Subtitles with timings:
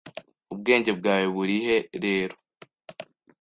[0.53, 2.35] Ubwenge bwawe burihe rero?